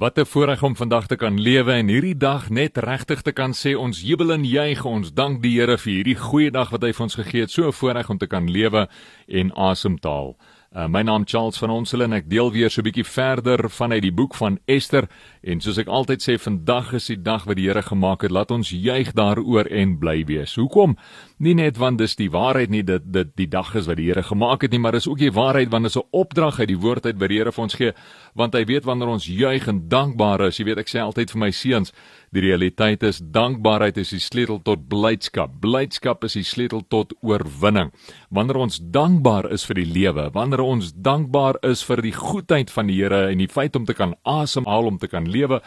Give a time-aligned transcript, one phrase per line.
[0.00, 3.52] Wat 'n voorreg om vandag te kan lewe en hierdie dag net regtig te kan
[3.52, 6.92] sê ons jubel en juig ons dank die Here vir hierdie goeie dag wat hy
[6.92, 7.50] vir ons gegee het.
[7.50, 8.88] So 'n voorreg om te kan lewe
[9.28, 10.36] en asemhaal.
[10.70, 14.02] Uh, my naam Charles van Onsel en ek deel weer so 'n bietjie verder vanuit
[14.02, 15.08] die boek van Ester
[15.42, 18.50] en soos ek altyd sê vandag is die dag wat die Here gemaak het laat
[18.50, 20.54] ons juig daaroor en bly wees.
[20.54, 20.96] Hoekom?
[21.38, 24.22] Nie net want dis die waarheid nie dit dit die dag is wat die Here
[24.22, 26.78] gemaak het nie maar dis ook die waarheid want dit is 'n opdrag uit die
[26.78, 27.92] woord uit wat die Here vir ons gee
[28.34, 31.38] want hy weet wanneer ons juig en dankbaar is jy weet ek sê altyd vir
[31.38, 31.92] my seuns
[32.30, 35.56] Die realiteit is dankbaarheid is die sleutel tot blydskap.
[35.64, 37.90] Blydskap is die sleutel tot oorwinning.
[38.30, 42.86] Wanneer ons dankbaar is vir die lewe, wanneer ons dankbaar is vir die goedheid van
[42.86, 45.58] die Here en die feit om te kan asemhaal om te kan lewe,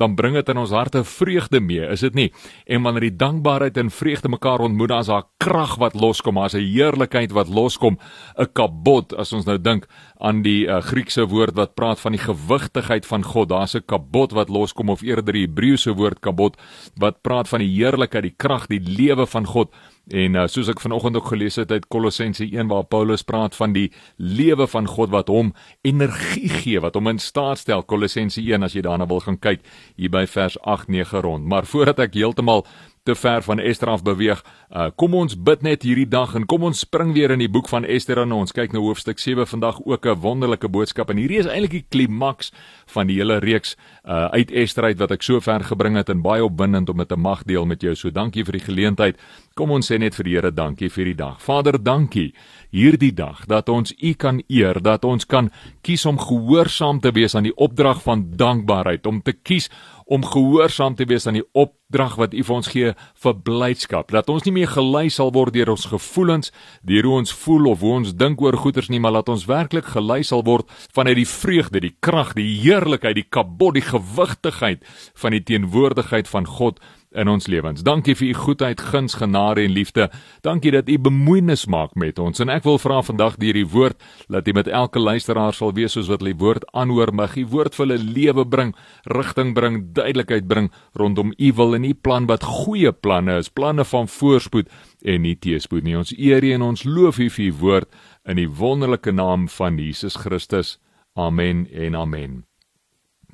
[0.00, 2.28] dan bring dit in ons harte vreugde mee, is dit nie?
[2.66, 6.56] En wanneer die dankbaarheid en vreugde mekaar ontmoet, dan is daar krag wat loskom, daar's
[6.56, 7.98] 'n heerlikheid wat loskom,
[8.38, 9.86] 'n kabot as ons nou dink
[10.18, 13.48] aan die uh, Griekse woord wat praat van die gewigtigheid van God.
[13.48, 16.56] Daar's 'n kabot wat loskom of eerder die Hebreëse woord kabot
[16.96, 19.72] wat praat van die heerlikheid, die krag, die lewe van God.
[20.10, 23.74] En uh, soos ek vanoggend ook gelees het uit Kolossense 1 waar Paulus praat van
[23.76, 25.52] die lewe van God wat hom
[25.86, 27.84] energie gee, wat hom in staat stel.
[27.86, 29.62] Kolossense 1 as jy daarna wil gaan kyk
[29.96, 31.46] hier by vers 8 9 rond.
[31.46, 32.66] Maar voordat ek heeltemal
[33.02, 34.44] te ver van Ester af beweeg.
[34.70, 37.68] Uh, kom ons bid net hierdie dag en kom ons spring weer in die boek
[37.72, 41.38] van Ester en ons kyk na hoofstuk 7 vandag ook 'n wonderlike boodskap en hierdie
[41.38, 42.52] is eintlik die klimaks
[42.86, 46.22] van die hele reeks uh, uit Ester uit wat ek so ver gebring het en
[46.22, 47.94] baie opwindend om dit te mag deel met jou.
[47.94, 49.16] So dankie vir die geleentheid.
[49.54, 51.40] Kom ons sê net vir die Here dankie vir die dag.
[51.42, 52.34] Vader, dankie
[52.70, 55.50] hierdie dag dat ons U kan eer, dat ons kan
[55.82, 59.70] kies om gehoorsaam te wees aan die opdrag van dankbaarheid, om te kies
[60.10, 64.10] om gehoorsaam te wees aan die opdrag wat U vir ons gee vir blydskap.
[64.10, 66.50] Dat ons nie meer gelei sal word deur ons gevoelens,
[66.82, 69.92] deur hoe ons voel of hoe ons dink oor goeders nie, maar laat ons werklik
[69.94, 70.66] gelei sal word
[70.96, 74.82] vanuit die vreugde, die krag, die heerlikheid, die kabod, die gewigtigheid
[75.22, 77.82] van die teenwoordigheid van God in ons lewens.
[77.82, 80.08] Dankie vir u goedheid, guns, genade en liefde.
[80.46, 82.40] Dankie dat u bemoeienis maak met ons.
[82.40, 83.98] En ek wil vra vandag deur die woord
[84.30, 87.46] dat u met elke luisteraar sal wees soos wat hulle die woord aanhoor, mag u
[87.50, 88.74] woord vir hulle lewe bring,
[89.10, 93.84] rigting bring, duidelikheid bring rondom u wil en u plan wat goeie planne is, planne
[93.84, 94.70] van voorspoed
[95.02, 95.96] en nie teëspoed nie.
[95.98, 97.90] Ons eer u en ons loof u vir u woord
[98.28, 100.78] in die wonderlike naam van Jesus Christus.
[101.18, 102.44] Amen en amen.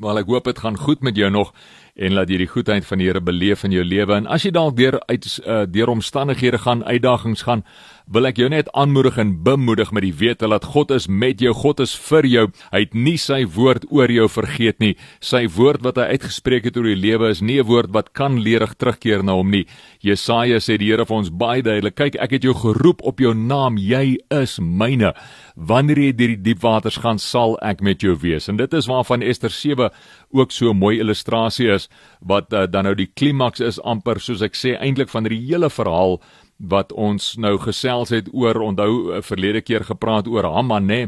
[0.00, 1.52] Maar ek hoop dit gaan goed met jou nog
[1.96, 4.18] en laat jy die goedheid van die Here beleef in jou lewe.
[4.18, 7.64] En as jy dalk deur uit uh, deur omstandighede gaan, uitdagings gaan,
[8.06, 11.50] wil ek jou net aanmoedig en bemoedig met die wete dat God is met jou,
[11.56, 12.44] God is vir jou.
[12.70, 14.92] Hy het nie sy woord oor jou vergeet nie.
[15.18, 18.38] Sy woord wat hy uitgespreek het oor jou lewe is nie 'n woord wat kan
[18.38, 19.66] leerig terugkeer na hom nie.
[20.00, 23.34] Jesaja sê die Here vir ons baie duidelik: "Kyk, ek het jou geroep op jou
[23.34, 25.12] naam, jy is myne.
[25.56, 28.86] Wanneer jy deur die diep waters gaan, sal ek met jou wees." En dit is
[28.86, 29.90] waarvan Ester 7
[30.32, 31.88] ook so 'n mooi illustrasie is
[32.20, 35.70] wat uh, dan nou die klimaks is amper soos ek sê eintlik van die hele
[35.70, 36.20] verhaal
[36.58, 41.00] wat ons nou gesels het oor onthou eh, verlede keer gepraat oor Haman nê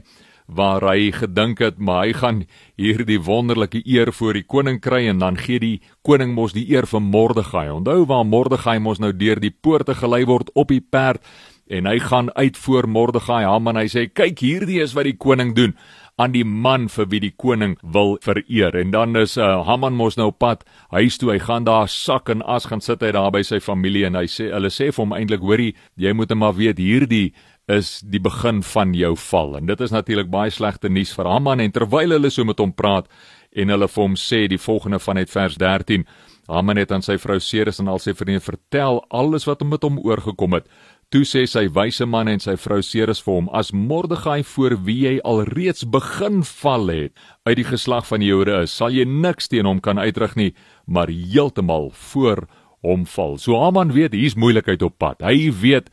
[0.49, 2.39] waar hy gedink het maar hy gaan
[2.81, 6.87] hierdie wonderlike eer voor die koning kry en dan gee die koning mos die eer
[6.89, 7.69] vir Mordegai.
[7.69, 11.21] Onthou waar Mordegai mos nou deur die poorte gelei word op die perd
[11.69, 15.53] en hy gaan uit voor Mordegai Haman hy sê kyk hierdie is wat die koning
[15.57, 15.77] doen
[16.19, 18.75] aan die man vir wie die koning wil vereer.
[18.77, 21.31] En dan is uh, Haman mos nou pad huis toe.
[21.33, 24.27] Hy gaan daar sak en as gaan sit hy daar by sy familie en hy
[24.27, 27.31] sê hulle sê vir hom eintlik hoorie, jy moet net maar weet hierdie
[27.69, 29.59] is die begin van jou val.
[29.61, 32.73] En dit is natuurlik baie slegte nuus vir Haman en terwyl hulle so met hom
[32.73, 33.07] praat
[33.55, 36.07] en hulle vir hom sê die volgende van net vers 13
[36.49, 39.85] Haman het aan sy vrou Ceres en al sy vriende vertel alles wat hom met
[39.85, 40.71] hom oorgekom het.
[41.09, 45.07] Toe sê sy wyse man en sy vrou Ceres vir hom: "As Mordegai voor wie
[45.07, 47.13] jy alreeds begin val het
[47.49, 50.53] uit die geslag van die Jode is, sal jy niks teen hom kan uitrig nie,
[50.85, 52.45] maar heeltemal voor
[52.85, 55.25] hom val." So Haman weet hier's moeilikheid op pad.
[55.25, 55.89] Hy weet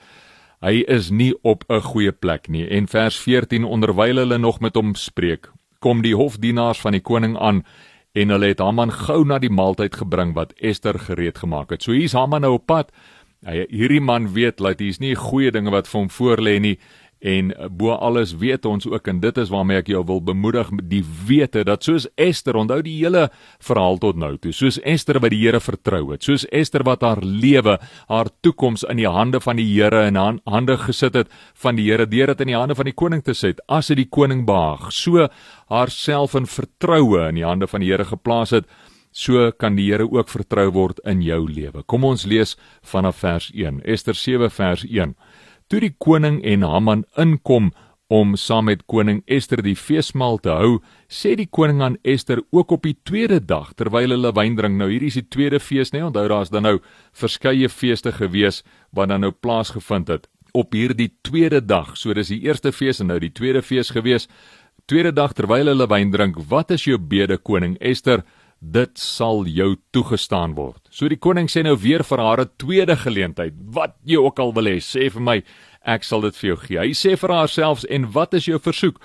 [0.62, 2.68] hy is nie op 'n goeie plek nie.
[2.68, 5.48] En vers 14 onderwyl hulle nog met hom spreek,
[5.80, 7.64] kom die hofdienaars van die koning aan
[8.14, 11.84] en hulle het Haman gou na die maaltyd gebring wat Ester gereed gemaak het.
[11.84, 12.92] So hier's Haman nou op pad.
[13.46, 16.78] Hy hierdie man weet dat hier's nie goeie dinge wat vir hom voorlê nie
[17.26, 20.70] en eh, bo alles weet ons ook en dit is waarmee ek jou wil bemoedig
[20.92, 23.28] die wete dat soos Ester onthou die hele
[23.64, 27.22] verhaal tot nou toe soos Ester wat die Here vertrou het soos Ester wat haar
[27.24, 27.78] lewe
[28.10, 31.88] haar toekoms in die hande van die Here en aan hande gesit het van die
[31.90, 34.46] Here deur dit in die hande van die koning te sit as dit die koning
[34.46, 35.30] behaag so
[35.72, 38.70] haarself in vertroue in die hande van die Here geplaas het
[39.16, 41.84] so kan die Here ook vertrou word in jou lewe.
[41.88, 43.82] Kom ons lees vanaf vers 1.
[43.88, 45.16] Ester 7 vers 1.
[45.72, 47.72] Toe die koning en Haman inkom
[48.14, 50.76] om saam met koning Ester die feesmaal te hou,
[51.10, 54.78] sê die koning aan Ester ook op die tweede dag terwyl hulle wyn drink.
[54.78, 56.04] Nou hierdie is die tweede fees, né?
[56.04, 56.10] Nee?
[56.12, 56.78] Onthou daar's dan nou
[57.18, 58.62] verskeie feeste gewees
[58.94, 61.96] wat dan nou plaasgevind het op hierdie tweede dag.
[61.98, 64.30] So dis die eerste fees en nou die tweede fees gewees.
[64.86, 68.22] Tweede dag terwyl hulle wyn drink, wat is jou bede koning Ester?
[68.60, 70.82] Dit sal jou toegestaan word.
[70.90, 73.54] So die koning sê nou weer vir haar 'n tweede geleentheid.
[73.58, 75.44] Wat jy ook al wil hê, sê vir my,
[75.86, 76.80] ek sal dit vir jou gee.
[76.80, 79.00] Hy sê vir haarself en wat is jou versoek?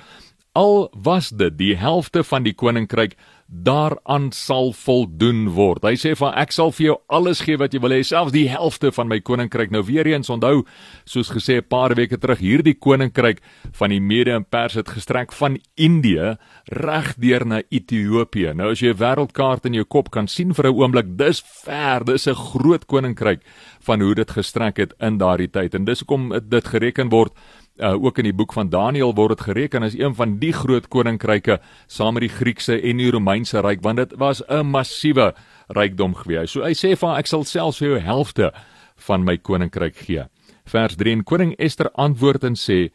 [0.53, 3.13] Al was dit die helfte van die koninkryk,
[3.51, 5.85] daaraan sal voldoen word.
[5.87, 8.49] Hy sê van ek sal vir jou alles gee wat jy wil hê, selfs die
[8.51, 9.71] helfte van my koninkryk.
[9.75, 10.65] Nou weer eens onthou,
[11.07, 13.39] soos gesê 'n paar weke terug, hierdie koninkryk
[13.73, 16.37] van die Mede en Pers het gestrek van Indië
[16.67, 18.55] reg deur na Ethiopië.
[18.55, 22.05] Nou as jy 'n wêreldkaart in jou kop kan sien vir 'n oomblik, dis ver,
[22.05, 23.41] dis 'n groot koninkryk
[23.81, 25.75] van hoe dit gestrek het in daardie tyd.
[25.75, 27.33] En dis hoekom dit gereken word
[27.81, 30.89] uh, ook in die boek van Daniël word dit gereken as een van die groot
[30.89, 35.35] koninkryke saam met die Griekse en die Romeinse ryk want dit was 'n massiewe
[35.69, 36.51] rykdom gewees.
[36.51, 38.53] So hy sê van ek sal selfs vir jou helfte
[38.97, 40.25] van my koninkryk gee.
[40.65, 42.91] Vers 3 en koning Ester antwoord en sê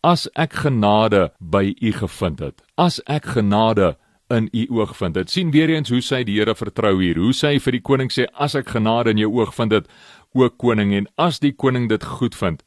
[0.00, 3.96] as ek genade by u gevind het as ek genade
[4.30, 7.32] in u oog vind dit sien weer eens hoe sy die Here vertrou hier hoe
[7.34, 9.88] sy vir die koning sê as ek genade in jou oog vind dit
[10.34, 12.62] o koning en as die koning dit goed vind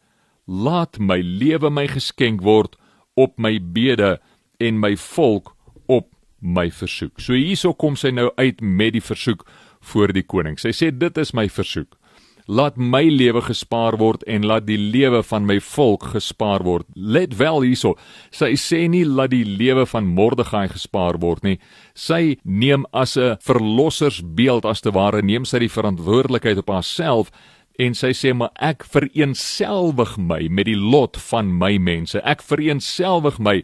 [0.47, 2.77] laat my lewe my geskenk word
[3.15, 4.19] op my bede
[4.59, 5.55] en my volk
[5.87, 6.09] op
[6.39, 7.19] my versoek.
[7.21, 9.45] So hierso kom sy nou uit met die versoek
[9.91, 10.59] voor die koning.
[10.59, 11.97] Sy sê dit is my versoek.
[12.51, 16.87] Laat my lewe gespaar word en laat die lewe van my volk gespaar word.
[16.95, 17.93] Let wel hierso.
[18.33, 21.59] Sy sê nie laat die lewe van Mordegai gespaar word nie.
[21.93, 27.31] Sy neem as 'n verlossersbeeld as te ware neem sy die verantwoordelikheid op haarself
[27.79, 32.19] en sy sê maar ek vereenselwig my met die lot van my mense.
[32.23, 33.61] Ek vereenselwig my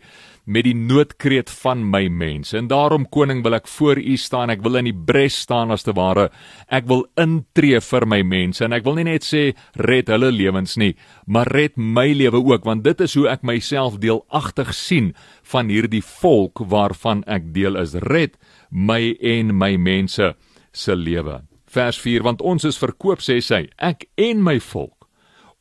[0.47, 2.55] met die noodkreet van my mense.
[2.57, 4.51] En daarom koning wil ek voor u staan.
[4.53, 6.29] Ek wil in die bres staan as te ware.
[6.71, 9.51] Ek wil intree vir my mense en ek wil nie net sê
[9.83, 10.93] red hulle lewens nie,
[11.27, 15.11] maar red my lewe ook want dit is hoe ek myself deelagtig sien
[15.51, 17.97] van hierdie volk waarvan ek deel is.
[18.07, 18.39] Red
[18.71, 20.33] my en my mense
[20.71, 21.41] se lewe
[21.77, 25.07] vers 4 want ons is verkoop sê sy ek en my volk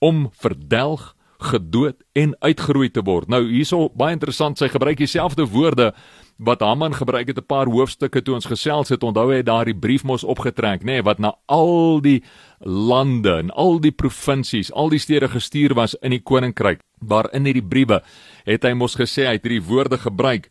[0.05, 3.29] om verdelg gedood en uitgeroei te word.
[3.29, 5.91] Nou hierso baie interessant sy gebruik dieselfde woorde
[6.37, 9.03] wat Haman gebruik het 'n paar hoofstukke toe ons gesels het.
[9.03, 12.23] Onthou hy daardie brief mos opgetrek nê nee, wat na al die
[12.61, 17.69] lande en al die provinsies al die stede gestuur was in die koninkryk waarin hierdie
[17.69, 18.03] briewe
[18.45, 20.51] het hy mos gesê hy het hierdie woorde gebruik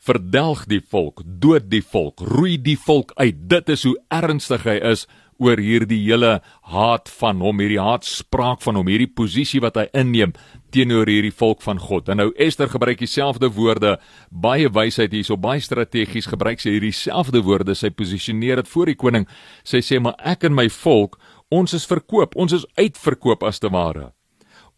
[0.00, 3.48] verdelg die volk, dood die volk, roei die volk uit.
[3.50, 5.06] Dit is hoe ernstig hy is
[5.40, 6.38] oor hierdie hele
[6.68, 10.34] haat van hom, hierdie haatspraak van hom, hierdie posisie wat hy inneem
[10.72, 12.10] teenoor hierdie volk van God.
[12.12, 13.96] En nou Ester gebruik dieselfde woorde,
[14.30, 18.98] baie wysheid hierso, baie strategies gebruik sy hierdie selfde woorde, sy posisioneer dit voor die
[19.00, 19.28] koning.
[19.64, 21.16] Sy sê maar ek en my volk,
[21.50, 24.10] ons is verkoop, ons is uitverkoop as te ware.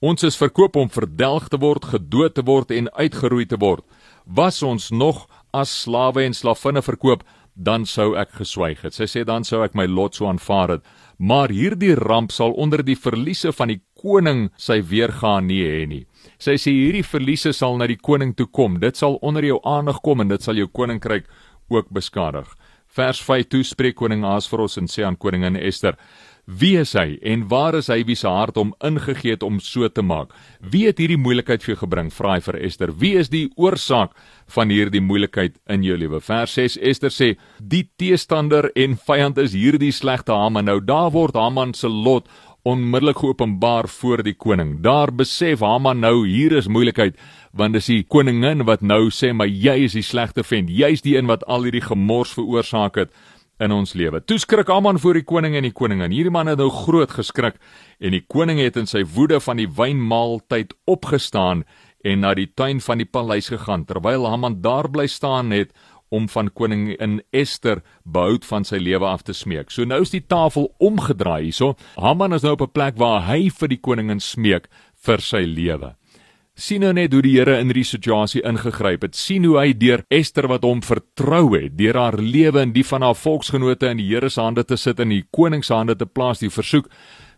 [0.03, 3.87] Ons is verkoop om verdelg te word, gedood te word en uitgeroei te word
[4.27, 7.25] was ons nog as slawe en slavinne verkoop,
[7.55, 8.97] dan sou ek geswyg het.
[8.97, 10.87] Sy sê dan sou ek my lot so aanvaar het.
[11.19, 16.03] Maar hierdie ramp sal onder die verliese van die koning sy weergaan nie hê nie.
[16.41, 18.81] Sy sê hierdie verliese sal na die koning toe kom.
[18.81, 21.29] Dit sal onder jou aandag kom en dit sal jou koninkryk
[21.71, 22.49] ook beskadig.
[22.93, 25.97] Vers 5 toe spreek koning Ahasveros en sê aan koningin Ester:
[26.45, 29.87] Wie is hy en waar is hy wie se hart hom ingegee het om so
[29.87, 30.33] te maak?
[30.59, 32.09] Wie het hierdie moeilikheid vir jou gebring?
[32.11, 32.91] Vra hy vir Ester.
[32.99, 34.17] Wie is die oorsaak
[34.51, 36.19] van hierdie moeilikheid in jou lewe?
[36.19, 41.39] Vers 6 Ester sê: "Die teestander en vyand is hierdie slegte Haman." Nou daar word
[41.39, 42.27] Haman se lot
[42.65, 44.81] onmiddellik geopenbaar voor die koning.
[44.83, 47.15] Daar besef Haman nou hier is moeilikheid
[47.53, 50.71] want dis die koningin wat nou sê maar jy is die slegte vent.
[50.71, 53.11] Jy's die een wat al hierdie gemors veroorsaak het
[53.63, 54.21] in ons lewe.
[54.27, 56.13] Toe skrik Haman voor die koning en die koningin.
[56.15, 57.61] Hierdie man het nou groot geskrik
[58.03, 61.65] en die koning het in sy woede van die wynmaaltyd opgestaan
[62.05, 65.71] en na die tuin van die paleis gegaan terwyl Haman daar bly staan het
[66.13, 69.71] om van koningin Ester behoud van sy lewe af te smeek.
[69.73, 71.73] So nou is die tafel omgedraai hierso.
[71.97, 74.69] Haman is nou op 'n plek waar hy vir die koningin smeek
[75.07, 75.97] vir sy lewe
[76.55, 79.15] sien nou net hoe die Here in hierdie situasie ingegryp het.
[79.17, 83.03] sien hoe hy deur Ester wat hom vertrou het, deur haar lewe en die van
[83.03, 86.07] haar volksgenote in die Here se hande te sit en die koning se hande te
[86.07, 86.91] plaas, die versoek,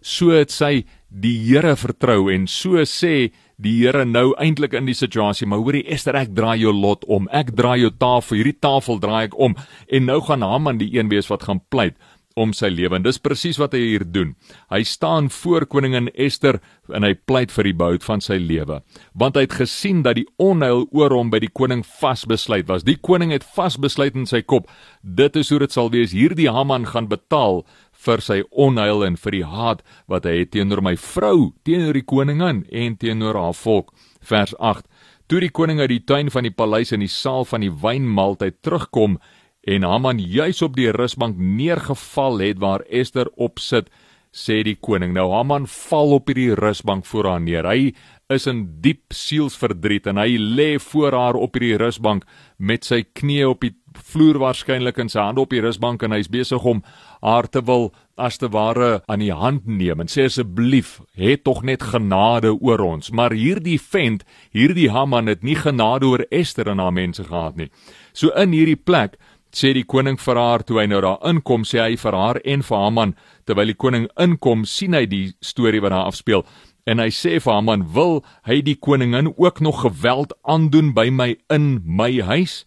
[0.03, 4.99] so het sy die Here vertrou en so sê die Here nou eintlik in die
[4.99, 7.29] situasie, maar hoorie Ester, ek draai jou lot om.
[7.31, 9.55] Ek draai jou tafel, hierdie tafel draai ek om
[9.89, 11.95] en nou gaan Haman die een wees wat gaan pleit
[12.35, 12.99] om sy lewe.
[12.99, 14.35] En dis presies wat hy hier doen.
[14.73, 16.59] Hy staan voor koningin Ester
[16.93, 18.81] en hy pleit vir die behoud van sy lewe,
[19.15, 22.85] want hy het gesien dat die onheil oor hom by die koning vasbesluit was.
[22.85, 24.69] Die koning het vasbesluit in sy kop,
[25.03, 26.15] dit is hoe dit sal wees.
[26.17, 27.63] Hierdie Haman gaan betaal
[28.05, 32.05] vir sy onheil en vir die haat wat hy het teenoor my vrou, teenoor die
[32.05, 33.95] koningin en teenoor haar volk.
[34.25, 34.89] Vers 8.
[35.31, 38.59] Toe die koning uit die tuin van die paleis in die saal van die wynmaaltyd
[38.61, 39.17] terugkom,
[39.67, 43.89] en Haman juis op die rusbank neergeval het waar Ester op sit,
[44.35, 45.15] sê die koning.
[45.15, 47.69] Nou Haman val op hierdie rusbank voor haar neer.
[47.71, 47.95] Hy
[48.33, 52.25] is in diep sielsverdriet en hy lê voor haar op hierdie rusbank
[52.59, 56.31] met sy knieë op die vloer waarskynlik in sy hande op die rusbank en hy's
[56.33, 56.83] besig om
[57.23, 61.63] haar te wil as te ware aan die hand neem en sê asseblief het tog
[61.67, 66.83] net genade oor ons maar hierdie vent hierdie Haman het nie genade oor Ester en
[66.83, 67.71] haar mense gehad nie
[68.13, 69.19] so in hierdie plek
[69.55, 72.63] sê die koning vir haar toe hy nou daar inkom sê hy vir haar en
[72.67, 73.15] vir Haman
[73.47, 76.45] terwyl die koning inkom sien hy die storie wat daar afspeel.
[76.87, 81.35] En hy sê vir Haman wil hy die koningin ook nog geweld aandoen by my
[81.51, 82.65] in my huis?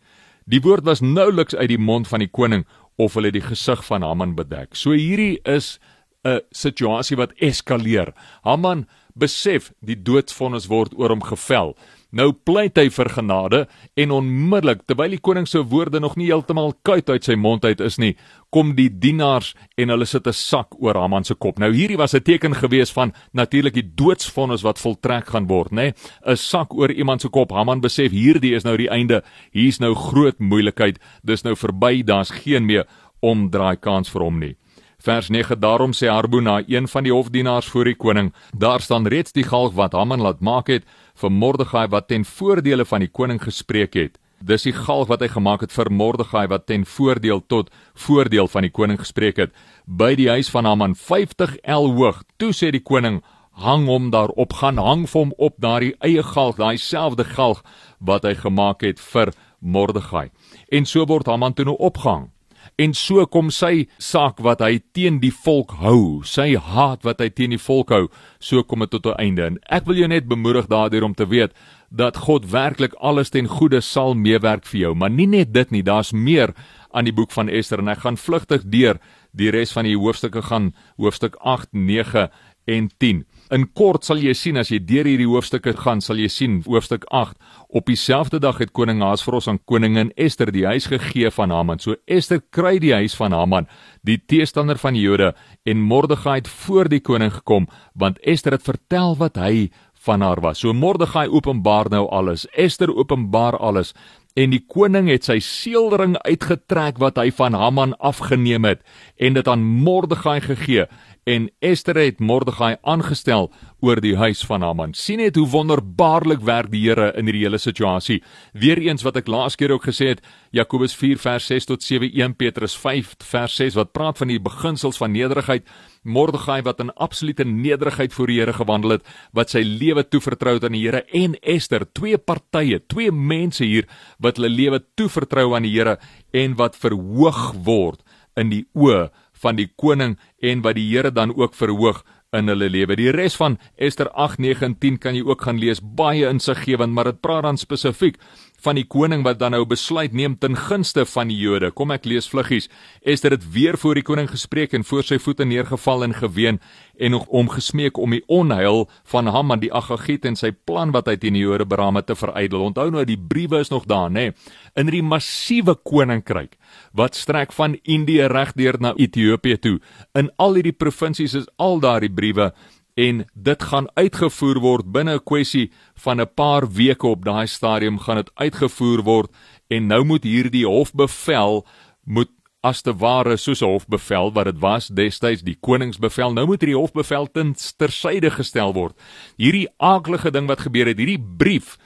[0.47, 2.65] Die woord was nouliks uit die mond van die koning
[2.97, 4.75] of hulle die gesig van Haman bedek.
[4.75, 5.79] So hierdie is
[6.25, 8.13] 'n situasie wat eskaleer.
[8.43, 11.75] Haman besef die doodsvonnis word oor hom gevel
[12.15, 13.65] Nou pleit hy vir genade
[13.99, 17.81] en onmiddellik terwyl die koning se woorde nog nie heeltemal kuit uit sy mond uit
[17.83, 18.13] is nie,
[18.49, 21.59] kom die dienaars en hulle sit 'n sak oor Haman se kop.
[21.59, 25.93] Nou hierdie was 'n teken gewees van natuurlik die doodsvonnis wat voltrek gaan word, nê?
[26.25, 27.51] 'n Sak oor iemand se kop.
[27.51, 29.23] Haman besef hierdie is nou die einde.
[29.51, 30.99] Hier's nou groot moeilikheid.
[31.23, 32.03] Dis nou verby.
[32.03, 32.85] Daar's geen meer
[33.21, 34.55] omdraai kans vir hom nie.
[34.97, 39.31] Vers 9 Daarom sê Harbona, een van die hofdienaars voor die koning, daar staan reeds
[39.31, 40.83] die galg wat Haman laat maak het
[41.17, 44.17] vir Mordegai wat ten voordele van die koning gespreek het.
[44.39, 48.67] Dis die galg wat hy gemaak het vir Mordegai wat ten voordeel tot voordeel van
[48.67, 49.55] die koning gespreek het
[49.85, 52.21] by die huis van Haman 50 el hoog.
[52.37, 53.23] Toe sê die koning
[53.57, 57.63] hang hom daarop gaan hang hom op daardie eie galg, daai selfde galg
[57.99, 60.29] wat hy gemaak het vir Mordegai.
[60.69, 62.29] En so word Haman toe nou opgehang
[62.77, 67.29] en so kom sy saak wat hy teen die volk hou, sy haat wat hy
[67.33, 68.03] teen die volk hou,
[68.39, 69.45] so kom dit tot 'n einde.
[69.45, 71.53] En ek wil jou net bemoedig daardeur om te weet
[71.89, 75.83] dat God werklik alles ten goeie sal meewerk vir jou, maar nie net dit nie,
[75.83, 76.53] daar's meer
[76.91, 78.99] aan die boek van Ester en ek gaan vlugtig deur
[79.33, 82.29] die res van die hoofstukke gaan, hoofstuk 8, 9
[82.67, 83.25] en 10.
[83.47, 87.05] In kort sal jy sien as jy deur hierdie hoofstukke gaan, sal jy sien hoofstuk
[87.15, 87.37] 8
[87.79, 91.79] op dieselfde dag het koning Ahasveros aan koningin Ester die huis gegee van Haman.
[91.79, 93.69] So Ester kry die huis van Haman,
[94.03, 95.31] die teestander van die Jode
[95.63, 99.69] en Mordegai het voor die koning gekom want Ester het vertel wat hy
[100.03, 100.59] van haar was.
[100.59, 102.45] So Mordegai openbaar nou alles.
[102.51, 103.93] Ester openbaar alles
[104.37, 108.83] en die koning het sy seelring uitgetrek wat hy van Haman afgeneem het
[109.17, 110.85] en dit aan Mordegai gegee.
[111.27, 113.49] En Ester het Mordegai aangestel
[113.81, 114.93] oor die huis van Haman.
[114.97, 118.21] sien net hoe wonderbaarlik werk die Here in hierdie hele situasie.
[118.53, 122.35] Weereens wat ek laas keer ook gesê het, Jakobus 4 vers 6 tot 7, 1
[122.39, 125.67] Petrus 5 vers 6 wat praat van die beginsels van nederigheid.
[126.03, 130.65] Mordegai wat in absolute nederigheid voor die Here gewandel het, wat sy lewe toevertrou het
[130.65, 133.85] aan die Here en Ester, twee partye, twee mense hier
[134.23, 135.97] wat hulle lewe toevertrou aan die Here
[136.33, 138.01] en wat verhoog word
[138.37, 139.07] in die oë
[139.41, 142.03] van die koning en wat die Here dan ook verhoog
[142.35, 142.97] in hulle lewe.
[142.99, 146.93] Die res van Ester 8, 9 en 10 kan jy ook gaan lees, baie insiggewend,
[146.93, 148.19] maar dit praat dan spesifiek
[148.63, 151.69] van die koning wat dan nou besluit neem ten gunste van die Jode.
[151.71, 152.69] Kom ek lees vluggies.
[153.05, 156.59] Ester het weer voor die koning gespreek en voor sy voete neergeval en geween
[156.97, 161.09] en nog om gesmeek om die onheil van Haman die Agagiet en sy plan wat
[161.11, 162.65] hy teen die Jode beraam het te verydel.
[162.71, 164.31] Onthou nou die briewe is nog daar, nê?
[164.73, 166.57] In die massiewe koninkryk
[166.97, 169.77] wat strek van Indië regdeur na Ethiopië toe.
[170.17, 172.51] In al hierdie provinsies is al daardie briewe
[172.97, 175.71] en dit gaan uitgevoer word binne 'n kwessie
[176.03, 179.29] van 'n paar weke op daai stadium gaan dit uitgevoer word
[179.69, 181.65] en nou moet hierdie hofbevel
[182.03, 182.31] moet
[182.63, 186.81] as te ware soos 'n hofbevel wat dit was destyds die koningsbevel nou moet hierdie
[186.81, 188.95] hofbevel ten tersyde gestel word.
[189.37, 191.77] Hierdie aaklige ding wat gebeur het hierdie brief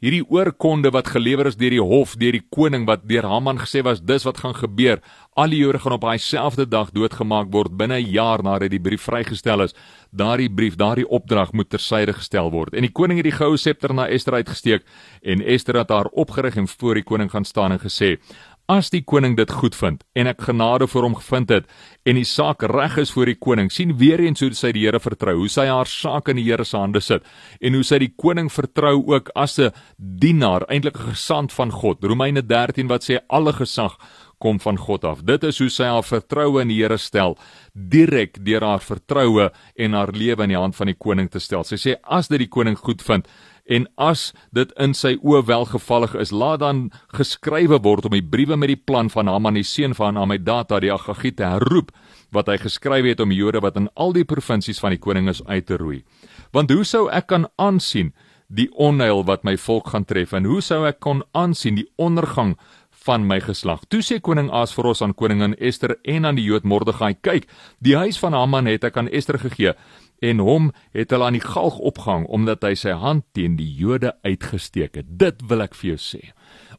[0.00, 3.82] hierdie oorkonde wat gelewer is deur die hof deur die koning wat deur Haman gesê
[3.84, 5.02] was dis wat gaan gebeur.
[5.36, 8.80] Al die Jode gaan op daai selfde dag doodgemaak word binne 'n jaar nadat die
[8.80, 9.74] brief vrygestel is.
[10.10, 12.74] Daardie brief daardie opdrag moet tersyde gestel word.
[12.74, 14.82] En die koning het die goue septer na Ester uitgesteek
[15.22, 18.18] en Ester het haar opgerig en voor die koning gaan staan en gesê
[18.70, 21.64] As die koning dit goed vind en ek genade vir hom gevind het
[22.06, 25.00] en die saak reg is voor die koning, sien weer eens hoe sy die Here
[25.02, 27.26] vertrou, hoe sy haar saak in die Here se hande sit
[27.58, 32.04] en hoe sy die koning vertrou ook as 'n dienaar, eintlik 'n gesant van God.
[32.04, 33.98] Romeine 13 wat sê alle gesag
[34.38, 35.24] kom van God af.
[35.24, 37.36] Dit is hoe sy haar vertroue in die Here stel,
[37.74, 41.64] direk deur haar vertroue en haar lewe in die hand van die koning te stel.
[41.64, 43.26] Sy sê as dit die koning goed vind
[43.70, 48.58] en as dit in sy oë welgevallig is, laat dan geskrywe word om die briewe
[48.58, 51.92] met die plan van Haman die seun van Hamedata die Agagite te herroep
[52.34, 55.42] wat hy geskryf het om Jode wat in al die provinsies van die koning is
[55.46, 56.02] uit te roei.
[56.54, 58.12] Want hoe sou ek kan aansien
[58.50, 62.56] die onheil wat my volk gaan tref en hoe sou ek kon aansien die ondergang
[63.06, 63.86] van my geslag.
[63.88, 67.46] Toe sê koning Asveros aan koningin Ester en aan die Jood Mordegai: "Kyk,
[67.80, 69.74] die huis van Haman het ek aan Ester gegee
[70.20, 74.14] en hom het hulle aan die galg opgehang omdat hy sy hand teen die Jode
[74.22, 75.16] uitgesteek het.
[75.18, 76.22] Dit wil ek vir jou sê.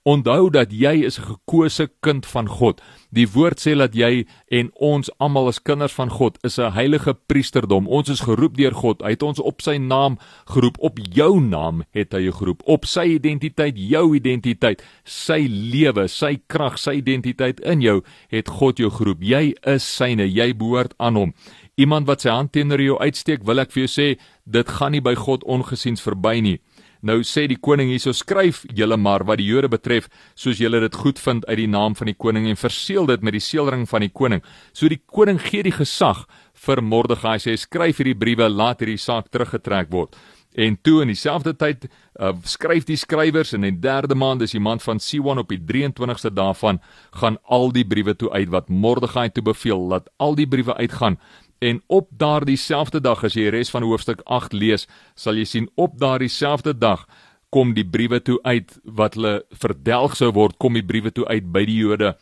[0.01, 2.81] Onthou dat jy is 'n gekose kind van God.
[3.12, 7.13] Die woord sê dat jy en ons almal as kinders van God is 'n heilige
[7.13, 7.88] priesterdom.
[7.88, 9.01] Ons is geroep deur God.
[9.01, 10.77] Hy het ons op sy naam geroep.
[10.79, 12.62] Op jou naam het hy jou geroep.
[12.65, 18.77] Op sy identiteit, jou identiteit, sy lewe, sy krag, sy identiteit in jou het God
[18.77, 19.21] jou geroep.
[19.21, 20.33] Jy is syne.
[20.33, 21.33] Jy behoort aan hom.
[21.80, 24.08] Iemand wat sy hand teenoor jou uitsteek, wil ek vir jou sê,
[24.46, 26.58] dit gaan nie by God ongesiens verby nie.
[27.01, 30.06] Nou sê die koning hierso skryf julle maar wat die Jode betref
[30.38, 33.34] soos julle dit goed vind uit die naam van die koning en verseël dit met
[33.34, 34.44] die seelring van die koning.
[34.74, 36.28] So die koning gee die gesag
[36.68, 40.13] vir Mordegai sê skryf hierdie briewe laat hierdie saak teruggetrek word.
[40.54, 44.62] En toe in dieselfde tyd uh, skryf die skrywers in die derde maand is die
[44.62, 46.82] maand van Siwan op die 23ste daarvan
[47.22, 51.18] gaan al die briewe toe uit wat Mordegai toe beveel laat al die briewe uitgaan
[51.62, 55.46] En op daardie selfde dag as jy die res van hoofstuk 8 lees, sal jy
[55.46, 57.06] sien op daardie selfde dag
[57.51, 61.51] kom die briewe toe uit wat hulle verdelg sou word, kom die briewe toe uit
[61.53, 62.15] by die Jode.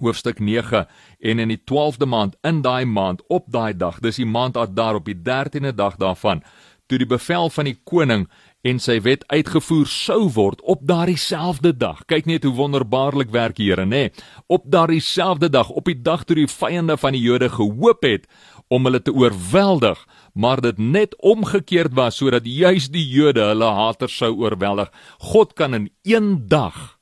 [0.00, 0.86] Hoofstuk 9
[1.30, 4.98] en in die 12de maand in daai maand op daai dag, dis die maand Adar
[4.98, 6.42] op die 13de dag daarvan,
[6.88, 8.26] toe die bevel van die koning
[8.66, 12.02] en sy wet uitgevoer sou word op daardie selfde dag.
[12.10, 14.08] Kyk net hoe wonderbaarlik werk die Here, nê?
[14.50, 18.26] Op daardie selfde dag, op die dag toe die vyande van die Jode gehoop het
[18.68, 20.00] om hulle te oorweldig,
[20.34, 24.90] maar dit net omgekeerd was sodat juis die Jode hulle haters sou oorweldig.
[25.32, 26.98] God kan in een dag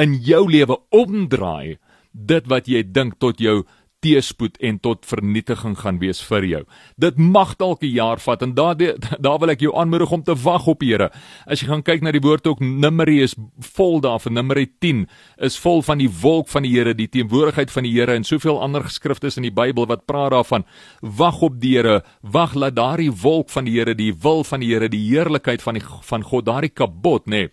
[0.00, 1.76] in jou lewe omdraai
[2.12, 3.62] dit wat jy dink tot jou
[4.00, 6.62] teespoed en tot vernietiging gaan wees vir jou.
[6.96, 8.76] Dit mag dalk 'n jaar vat en daar
[9.26, 11.10] daar wil ek jou aanmoedig om te wag op Here.
[11.46, 14.32] As jy gaan kyk na die woord ook Numeri is vol daarvan.
[14.32, 15.06] Numeri 10
[15.38, 18.60] is vol van die wolk van die Here, die teenwoordigheid van die Here en soveel
[18.60, 20.64] ander geskrifte in die Bybel wat praat daarvan.
[21.00, 22.02] Wag op die Here.
[22.22, 25.74] Wag laat daardie wolk van die Here, die wil van die Here, die heerlikheid van
[25.74, 27.48] die van God, daardie kabot, nê.
[27.48, 27.50] Nee,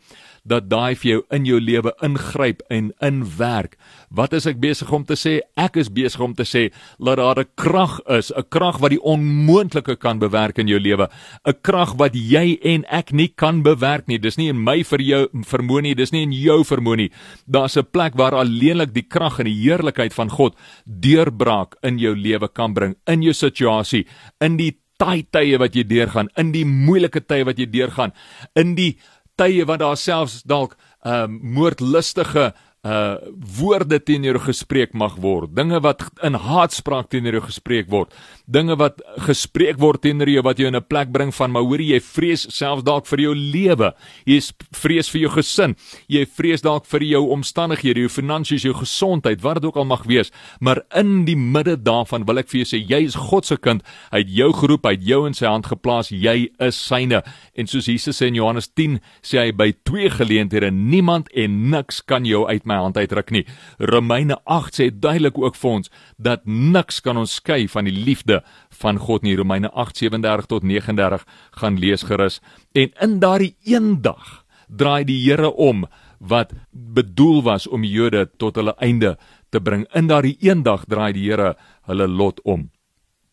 [0.48, 3.78] dat daai vir jou in jou lewe ingryp en inwerk.
[4.10, 5.40] Wat is ek besig om te sê?
[5.60, 9.02] Ek is besig om te sê dat daar 'n krag is, 'n krag wat die
[9.02, 11.10] onmoontlike kan bewerk in jou lewe,
[11.46, 14.18] 'n krag wat jy en ek nie kan bewerk nie.
[14.18, 17.12] Dis nie in my vir jou vermoë nie, dis nie in jou vermoë nie.
[17.48, 20.56] Daar's 'n plek waar alleenlik die krag en die heerlikheid van God
[20.86, 24.06] deurbraak in jou lewe kan bring, in jou situasie,
[24.42, 28.14] in die taai tye wat jy deurgaan, in die moeilike tye wat jy deurgaan,
[28.58, 28.98] in die
[29.38, 32.54] tye wat daar selfs dalk ehm uh, moordlustige
[32.88, 33.16] uh
[33.58, 35.56] woorde teenoor gespreek mag word.
[35.56, 38.14] Dinge wat in haatspraak teenoor jou gespreek word
[38.48, 41.82] dinge wat gespreek word teenoor jou wat jou in 'n plek bring van maar hoor
[41.82, 43.94] jy vrees selfs dalk vir jou lewe.
[44.26, 44.40] Jy
[44.72, 45.76] vrees vir jou gesin.
[46.08, 50.04] Jy vrees dalk vir jou omstandighede jou finansies jou gesondheid wat dit ook al mag
[50.04, 50.32] wees.
[50.60, 53.84] Maar in die midde daarvan wil ek vir jou sê jy is God se kind.
[54.12, 56.10] Hy het jou geroep hy het jou in sy hand geplaas.
[56.10, 57.24] Jy is syne.
[57.56, 62.02] En soos Jesus sê in Johannes 10 sê hy by twee geleenthede niemand en niks
[62.02, 63.46] kan jou uit my hand uitruk nie.
[63.80, 68.37] Romeine 8 sê duidelik ook vir ons dat niks kan ons skei van die liefde
[68.82, 69.36] van God nie.
[69.36, 72.42] Romeine 8:37 tot 39 gaan lees gerus.
[72.72, 75.86] En in daardie een dag draai die Here om
[76.20, 79.18] wat bedoel was om die Jode tot hulle einde
[79.50, 79.86] te bring.
[79.94, 82.70] In daardie een dag draai die Here hulle lot om.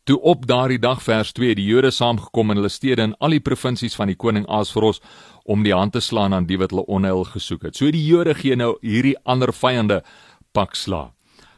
[0.04, 3.40] Toe op daardie dag vers 2 die Jode saamgekom in hulle stede in al die
[3.40, 5.00] provinsies van die koning Asveros
[5.44, 7.76] om die hand te slaan aan die wat hulle onheil gesoek het.
[7.76, 10.02] So die Jode gee nou hierdie ander vyande
[10.52, 11.14] pak sla.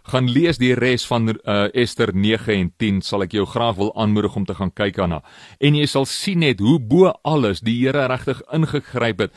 [0.07, 3.91] Gaan lees die res van uh, Ester 9 en 10 sal ek jou graag wil
[3.99, 5.23] aanmoedig om te gaan kyk daarna.
[5.59, 9.35] En jy sal sien net hoe bo alles die Here regtig ingegryp het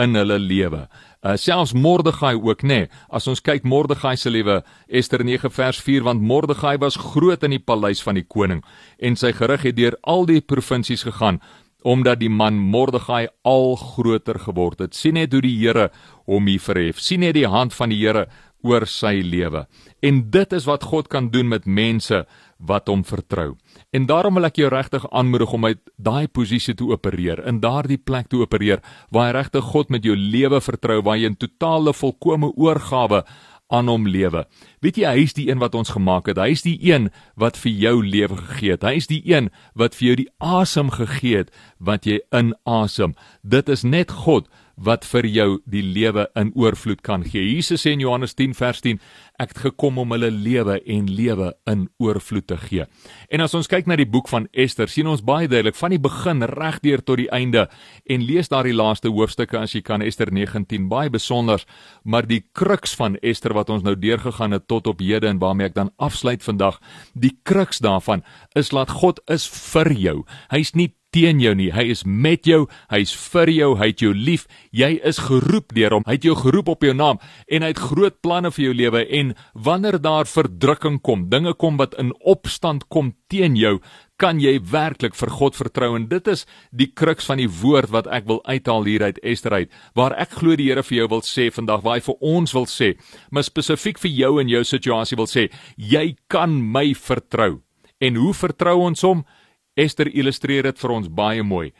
[0.00, 0.86] in hulle lewe.
[1.22, 2.84] Uh, selfs Mordegai ook nê.
[2.84, 2.88] Nee.
[3.10, 7.56] As ons kyk Mordegai se lewe, Ester 9 vers 4 want Mordegai was groot in
[7.56, 8.62] die paleis van die koning
[8.98, 11.42] en sy gerig het deur al die provinsies gegaan
[11.82, 14.94] omdat die man Mordegai al groter geword het.
[14.94, 15.90] sien net hoe die Here
[16.26, 17.00] hom hier verhef.
[17.00, 18.28] sien net die hand van die Here
[18.62, 19.66] oor sy lewe.
[20.02, 22.24] En dit is wat God kan doen met mense
[22.62, 23.56] wat hom vertrou.
[23.90, 27.98] En daarom wil ek jou regtig aanmoedig om uit daai posisie te opereer, in daardie
[27.98, 31.94] plek te opereer waar jy regtig God met jou lewe vertrou, waar jy in totale
[31.94, 33.24] volkomme oorgawe
[33.72, 34.44] aan hom lewe.
[34.84, 36.40] Weet jy, hy is die een wat ons gemaak het.
[36.40, 37.08] Hy is die een
[37.40, 38.84] wat vir jou lewe gegee het.
[38.84, 39.48] Hy is die een
[39.78, 43.16] wat vir jou die asem gegee het wat jy inasem.
[43.40, 47.42] Dit is net God wat vir jou die lewe in oorvloed kan gee.
[47.42, 49.00] Jesus sê in Johannes 10 vers 10,
[49.42, 52.86] ek het gekom om hulle lewe en lewe in oorvloed te gee.
[53.32, 56.00] En as ons kyk na die boek van Ester, sien ons baie duidelik van die
[56.02, 57.66] begin regdeur tot die einde
[58.06, 61.64] en lees daardie laaste hoofstukke as jy kan Ester 19 baie besonder,
[62.04, 65.72] maar die kruks van Ester wat ons nou deurgegaan het tot op hede en waarmee
[65.72, 66.80] ek dan afsluit vandag,
[67.14, 68.22] die kruks daarvan
[68.58, 70.18] is laat God is vir jou.
[70.52, 71.70] Hy's nie teen jou nie.
[71.74, 74.46] Hy is met jou, hy's vir jou, hy het jou lief.
[74.72, 76.06] Jy is geroep deur hom.
[76.08, 79.04] Hy het jou geroep op jou naam en hy het groot planne vir jou lewe
[79.20, 83.78] en wanneer daar verdrukking kom, dinge kom wat in opstand kom teen jou,
[84.22, 88.06] kan jy werklik vir God vertrou en dit is die kruks van die woord wat
[88.06, 91.24] ek wil uithaal hier uit Ester uit waar ek glo die Here vir jou wil
[91.26, 92.92] sê vandag waar hy vir ons wil sê
[93.34, 97.56] maar spesifiek vir jou en jou situasie wil sê jy kan my vertrou
[98.02, 99.24] en hoe vertrou ons hom
[99.74, 101.72] Esther illustreer dit vir ons baie mooi.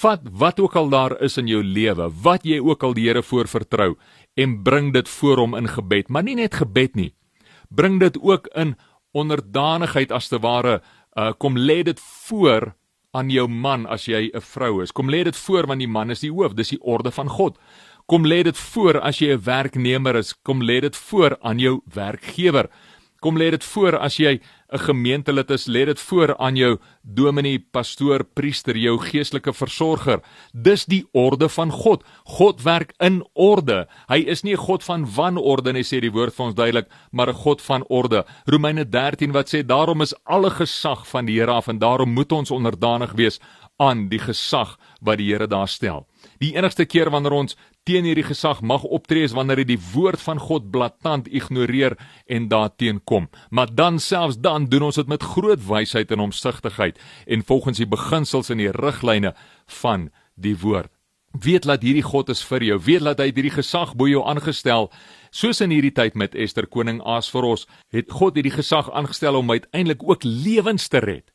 [0.00, 3.22] Vat wat ook al daar is in jou lewe, wat jy ook al die Here
[3.22, 3.94] voor vertrou
[4.36, 7.12] en bring dit voor hom in gebed, maar nie net gebed nie.
[7.70, 8.74] Bring dit ook in
[9.12, 10.80] onderdanigheid as te ware,
[11.16, 12.74] uh, kom lê dit voor
[13.16, 14.92] aan jou man as jy 'n vrou is.
[14.92, 17.58] Kom lê dit voor want die man is die hoof, dis die orde van God.
[18.06, 21.80] Kom lê dit voor as jy 'n werknemer is, kom lê dit voor aan jou
[21.94, 22.68] werkgewer.
[23.20, 24.40] Kom lê dit voor as jy
[24.72, 30.20] 'n gemeentelid is, lê dit voor aan jou dominee, pastoor, priester, jou geestelike versorger.
[30.52, 32.04] Dis die orde van God.
[32.24, 33.86] God werk in orde.
[34.08, 37.28] Hy is nie 'n God van wanorde nie, sê die woord vir ons duidelik, maar
[37.28, 38.24] 'n God van orde.
[38.46, 42.32] Romeine 13 wat sê daarom is alle gesag van die Here af en daarom moet
[42.32, 43.40] ons onderdanig wees
[43.78, 46.06] aan die gesag wat die Here daar stel.
[46.38, 50.20] Die enigste keer wanneer ons teen hierdie gesag mag optree is wanneer hy die woord
[50.24, 51.96] van God blaatant ignoreer
[52.26, 53.28] en daarteen kom.
[53.50, 57.88] Maar dan selfs dan doen ons dit met groot wysheid en omsigtigheid en volgens die
[57.90, 59.34] beginsels en die riglyne
[59.82, 60.90] van die woord.
[61.36, 62.78] Weet dat hierdie God is vir jou.
[62.80, 64.90] Weet dat hy hierdie gesag bo jou aangestel
[65.30, 70.02] soos in hierdie tyd met Ester koning Asveros het God hierdie gesag aangestel om uiteindelik
[70.02, 71.28] ook lewens te red.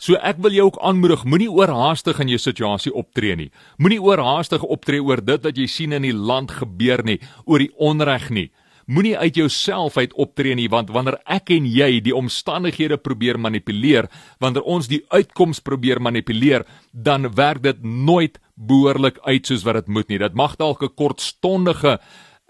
[0.00, 3.50] So ek wil jou ook aanmoedig, moenie oorhaastig in jou situasie optree nie.
[3.76, 7.72] Moenie oorhaastig optree oor dit wat jy sien in die land gebeur nie, oor die
[7.76, 8.46] onreg nie.
[8.90, 14.08] Moenie uit jouself uit optree nie, want wanneer ek en jy die omstandighede probeer manipuleer,
[14.40, 19.92] wanneer ons die uitkoms probeer manipuleer, dan werk dit nooit behoorlik uit soos wat dit
[19.92, 20.18] moet nie.
[20.18, 22.00] Dit mag dalk 'n kortstondige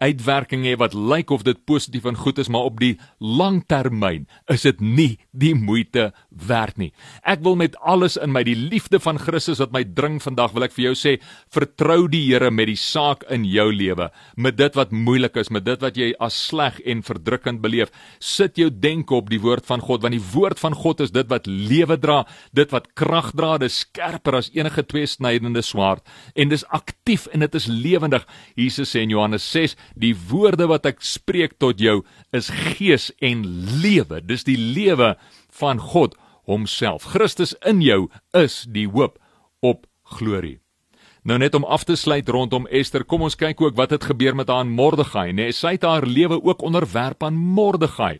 [0.00, 4.64] uitwerking hê wat lyk of dit positief en goed is, maar op die langtermyn is
[4.64, 6.90] dit nie die moeite werd nie.
[7.22, 10.66] Ek wil met alles in my die liefde van Christus wat my dring vandag wil
[10.66, 11.16] ek vir jou sê,
[11.52, 15.64] vertrou die Here met die saak in jou lewe, met dit wat moeilik is, met
[15.66, 17.90] dit wat jy as sleg en verdrukkend beleef.
[18.22, 21.28] Sit jou denke op die woord van God, want die woord van God is dit
[21.32, 22.22] wat lewe dra,
[22.56, 27.58] dit wat krag dra, dit skerper as enige tweesnydende swaard en dis aktief en dit
[27.58, 28.26] is lewendig.
[28.58, 32.00] Jesus sê in Johannes 6 Die woorde wat ek spreek tot jou
[32.36, 33.44] is gees en
[33.82, 34.20] lewe.
[34.20, 35.16] Dis die lewe
[35.50, 36.16] van God
[36.48, 37.10] homself.
[37.12, 39.18] Christus in jou is die hoop
[39.60, 40.58] op glorie.
[41.20, 44.32] Nou net om af te sluit rondom Ester, kom ons kyk ook wat het gebeur
[44.34, 45.50] met haar Mordegai, nê?
[45.50, 48.14] Nee, sy het haar lewe ook onderwerp aan Mordegai.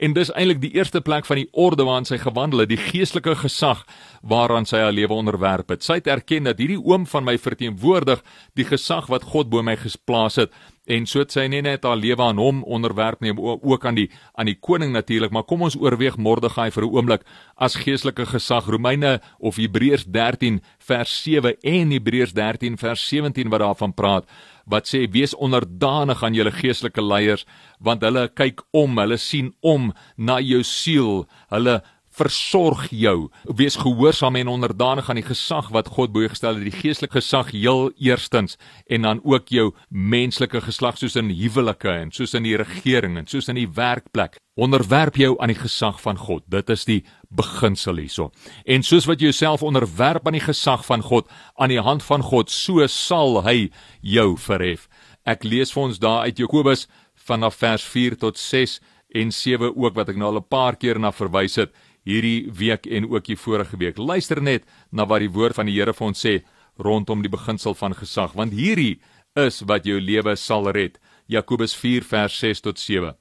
[0.00, 3.34] En dis eintlik die eerste plek van die orde waaraan sy gewandel het, die geestelike
[3.42, 3.84] gesag
[4.24, 5.84] waaraan sy haar lewe onderwerp het.
[5.84, 8.24] Sy het erken dat hierdie oom van my verteenwoordig
[8.56, 10.56] die gesag wat God bo my gesplaas het
[10.86, 14.08] en so het sy nie net haar lewe aan hom onderwerp nie, ook aan die
[14.34, 17.22] aan die koning natuurlik, maar kom ons oorweeg Mordegai vir 'n oomblik
[17.56, 18.66] as geestelike gesag.
[18.66, 24.24] Romeine of Hebreërs 13 vers 7 en Hebreërs 13 vers 17 wat daarvan praat
[24.66, 27.46] wat sê wees onderdanig aan julle geestelike leiers
[27.78, 31.26] want hulle kyk om, hulle sien om na jou siel.
[31.52, 31.82] Hulle
[32.16, 33.28] versorg jou.
[33.58, 37.18] Wees gehoorsaam en onderdanig aan die gesag wat God bo jou gestel het, die geestelike
[37.18, 42.46] gesag heel eerstens en dan ook jou menslike geslag soos in huwelike en soos in
[42.48, 44.40] die regering en soos in die werkplek.
[44.56, 46.46] Onderwerp jou aan die gesag van God.
[46.48, 48.30] Dit is die beginsel hierso.
[48.64, 51.28] En soos wat jy jouself onderwerp aan die gesag van God,
[51.60, 53.68] aan die hand van God, so sal hy
[54.00, 54.88] jou verhef.
[55.26, 56.86] Ek lees vir ons daar uit Jakobus
[57.26, 58.78] vanaf vers 4 tot 6
[59.16, 61.72] en 7 ook wat ek nou al 'n paar keer na verwys het
[62.06, 63.98] hierdie week en ook die vorige week.
[63.98, 66.38] Luister net na wat die woord van die Here vir ons sê
[66.78, 69.00] rondom die beginsel van gesag, want hierdie
[69.36, 71.00] is wat jou lewe sal red.
[71.28, 73.14] Jakobus 4 vers 6 tot 7.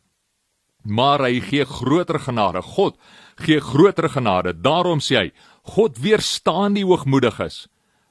[0.85, 2.61] Maar hy gee groter genade.
[2.61, 2.99] God
[3.41, 4.53] gee groter genade.
[4.53, 5.31] Daarom sê hy:
[5.75, 7.65] God weerstaan die hoogmoediges,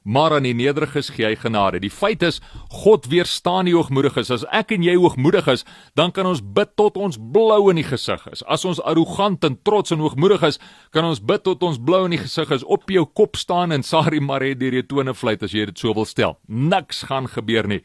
[0.05, 1.81] maar aan die nederiges gee hy genade.
[1.81, 2.41] Die feit is
[2.85, 4.31] God weerstaan die hoogmoediges.
[4.35, 5.65] As ek en jy hoogmoedig is,
[5.97, 8.45] dan kan ons bid tot ons blou in die gesig is.
[8.45, 10.61] As ons arrogant en trots en hoogmoedig is,
[10.93, 13.83] kan ons bid tot ons blou in die gesig is, op jou kop staan en
[13.83, 16.39] sari maar het deur jou tone fluit as jy dit so wil stel.
[16.49, 17.81] Niks gaan gebeur nie.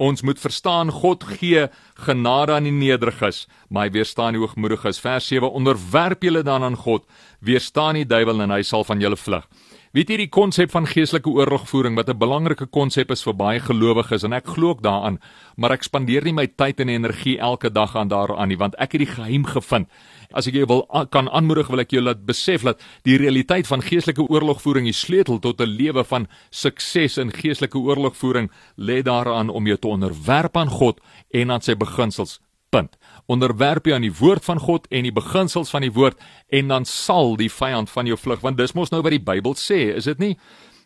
[0.00, 1.66] Ons moet verstaan God gee
[2.06, 5.00] genade aan die nederiges, maar hy weerstaan die hoogmoediges.
[5.04, 7.04] Vers 7: Onderwerp julle dan aan God,
[7.44, 9.44] weerstaan die duiwel en hy sal van julle vlug.
[9.90, 14.22] Weet jy die konsep van geestelike oorlogvoering wat 'n belangrike konsep is vir baie gelowiges
[14.22, 15.18] en ek glo ook daaraan,
[15.56, 18.92] maar ek spandeer nie my tyd en energie elke dag aan daaraan nie want ek
[18.92, 19.88] het die geheim gevind.
[20.32, 23.82] As ek jou wil kan aanmoedig, wil ek jou laat besef dat die realiteit van
[23.82, 29.66] geestelike oorlogvoering die sleutel tot 'n lewe van sukses in geestelike oorlogvoering lê daaraan om
[29.66, 31.00] jou te onderwerp aan God
[31.30, 32.38] en aan sy beginsels
[32.70, 32.96] punt.
[33.30, 36.18] Onderwerp jou aan die woord van God en die beginsels van die woord
[36.50, 39.54] en dan sal die vyand van jou vlug want dis mos nou wat die Bybel
[39.58, 40.34] sê, is dit nie?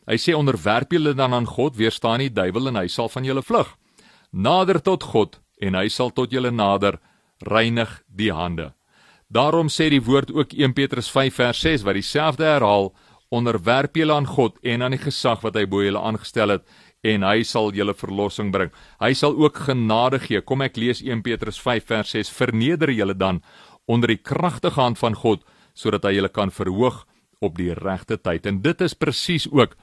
[0.04, 3.40] Hy sê onderwerp julle dan aan God, weerstaan die duiwel en hy sal van julle
[3.42, 3.70] vlug.
[4.32, 6.98] Nader tot God en hy sal tot julle nader,
[7.48, 8.74] reinig die hande.
[9.32, 12.92] Daarom sê die woord ook 1 Petrus 5 vers 6 wat dieselfde herhaal,
[13.32, 16.68] onderwerp julle aan God en aan die gesag wat hy bo julle aangestel het
[17.04, 18.72] en hy sal julle verlossing bring.
[19.02, 20.40] Hy sal ook genade gee.
[20.40, 22.32] Kom ek lees 1 Petrus 5 vers 6.
[22.32, 23.42] Verneder julle dan
[23.86, 27.02] onder die kragtige hand van God sodat hy julle kan verhoog
[27.44, 28.46] op die regte tyd.
[28.46, 29.74] En dit is presies ook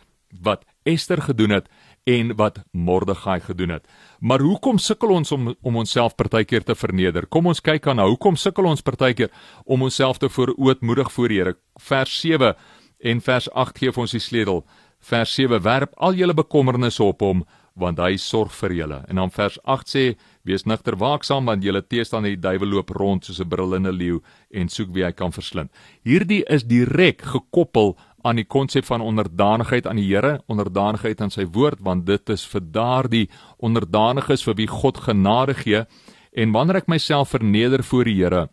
[0.42, 1.68] wat Ester gedoen het
[2.10, 3.88] en wat Mordegai gedoen het.
[4.20, 7.28] Maar hoekom sukkel ons om om onsself partykeer te verneder?
[7.28, 9.30] Kom ons kyk aan hoekom sukkel ons partykeer
[9.66, 11.56] om onsself te voorootmoedig voor die Here.
[11.80, 12.56] Vers 7
[13.00, 14.66] en vers 8 gee vir ons die sleutel.
[15.02, 17.44] Vers 7 werp al julle bekommernisse op hom
[17.82, 18.98] want hy sorg vir julle.
[19.08, 20.04] En dan vers 8 sê
[20.48, 24.70] wees nigter waaksaam want julle teestander die duiwel loop rond soos 'n brullende leeu en
[24.70, 25.72] soek wie hy kan verslind.
[26.04, 31.46] Hierdie is direk gekoppel aan die konsep van onderdanigheid aan die Here, onderdanigheid aan sy
[31.46, 35.86] woord want dit is vir daardie onderdaniges vir wie God genade gee
[36.32, 38.50] en wanneer ek myself verneder voor die Here,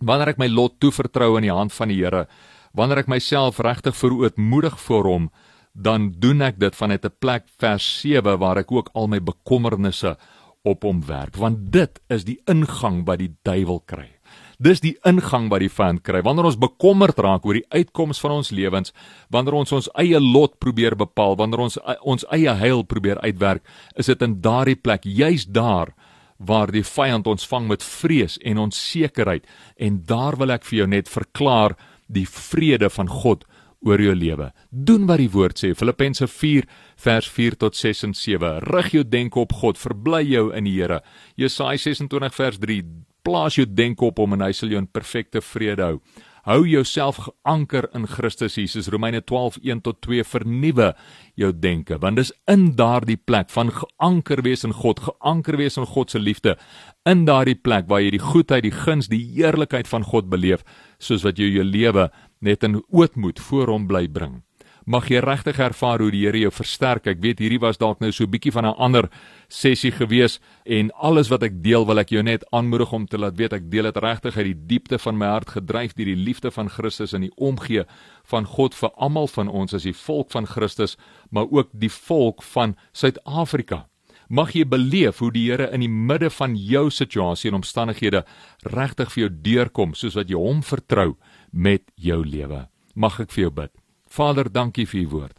[0.00, 2.26] wanneer ek my lot toevertrou in die hand van die Here,
[2.74, 5.30] wanneer ek myself regtig verootmoedig voor hom,
[5.72, 10.16] dan doen ek dit vanuit 'n plek vers 7 waar ek ook al my bekommernisse
[10.62, 14.18] op hom werp want dit is die ingang wat die duiwel kry.
[14.58, 16.18] Dis die ingang wat die vyand kry.
[16.26, 18.92] Wanneer ons bekommerd raak oor die uitkoms van ons lewens,
[19.30, 23.62] wanneer ons ons eie lot probeer bepaal, wanneer ons ons eie heil probeer uitwerk,
[23.94, 25.94] is dit in daardie plek, juis daar
[26.38, 29.46] waar die vyand ons vang met vrees en onsekerheid.
[29.76, 31.76] En daar wil ek vir jou net verklaar
[32.06, 33.46] die vrede van God
[33.86, 34.50] oor jou lewe.
[34.70, 35.72] Doen wat die woord sê.
[35.78, 36.66] Filippense 4
[36.98, 38.54] vers 4 tot 6 en 7.
[38.66, 41.02] Rig jou denke op God, verbly jou in die Here.
[41.36, 42.80] Jesaja 26 vers 3.
[43.26, 46.00] Plaas jou denke op hom en hy sal jou in perfekte vrede hou.
[46.48, 48.88] Hou jouself geanker in Christus Jesus.
[48.88, 50.94] Romeine 12:1 tot 2 vernuwe
[51.36, 55.84] jou denke, want dis in daardie plek van geanker wees in God, geanker wees in
[55.86, 56.56] God se liefde,
[57.04, 60.64] in daardie plek waar jy die goedheid, die guns, die heerlikheid van God beleef,
[60.98, 62.08] soos wat jy jou lewe
[62.40, 64.42] net in ootmoed voor hom bly bring.
[64.88, 67.10] Mag jy regtig ervaar hoe die Here jou versterk.
[67.10, 69.10] Ek weet hierdie was dalk nou so 'n bietjie van 'n ander
[69.48, 73.36] sessie gewees en alles wat ek deel wil ek jou net aanmoedig om te laat
[73.36, 76.50] weet ek deel dit regtig uit die diepte van my hart gedryf deur die liefde
[76.50, 77.84] van Christus en die omgee
[78.24, 80.96] van God vir almal van ons as die volk van Christus,
[81.30, 83.88] maar ook die volk van Suid-Afrika.
[84.28, 88.24] Mag jy beleef hoe die Here in die midde van jou situasie en omstandighede
[88.62, 91.16] regtig vir jou deurkom soos wat jy hom vertrou
[91.50, 92.66] met jou lewe.
[92.94, 93.72] Mag ek vir jou bid.
[94.08, 95.36] Vader, dankie vir u woord.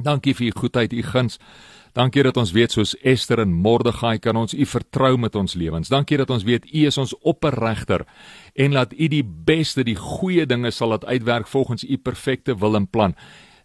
[0.00, 1.38] Dankie vir u goedheid, u guns.
[1.92, 5.90] Dankie dat ons weet soos Ester en Mordegai kan ons u vertrou met ons lewens.
[5.90, 8.06] Dankie dat ons weet u is ons opperregter
[8.54, 12.78] en laat u die beste, die goeie dinge sal laat uitwerk volgens u perfekte wil
[12.78, 13.16] en plan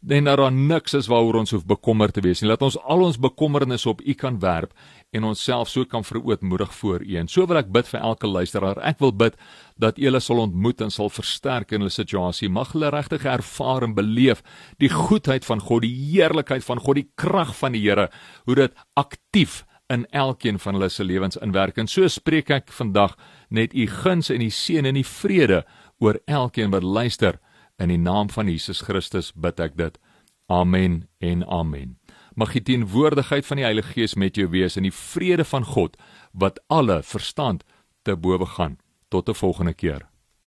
[0.08, 2.50] en dat daar niks is waaroor ons hoef bekommerd te wees nie.
[2.50, 4.74] Laat ons al ons bekommernisse op U kan werp
[5.16, 7.16] en onsself so kan verootmoedig voor U.
[7.18, 8.82] En so wil ek bid vir elke luisteraar.
[8.86, 9.38] Ek wil bid
[9.82, 12.50] dat U hulle sal ontmoet en sal versterk in hulle situasie.
[12.50, 14.44] Mag hulle regtig ervaar en beleef
[14.84, 18.10] die goedheid van God, die heerlikheid van God, die krag van die Here,
[18.46, 19.64] hoe dit aktief
[19.94, 21.78] in elkeen van hulle se lewens inwerk.
[21.82, 23.18] En so spreek ek vandag
[23.50, 25.64] net U guns en U seën en U vrede
[26.04, 27.40] oor elkeen wat luister
[27.78, 30.00] In die naam van Jesus Christus bid ek dit.
[30.48, 31.98] Amen en amen.
[32.36, 35.98] Mag die teenwoordigheid van die Heilige Gees met jou wees en die vrede van God
[36.32, 37.64] wat alle verstand
[38.04, 38.78] te bowe gaan.
[39.10, 40.08] Tot 'n volgende keer.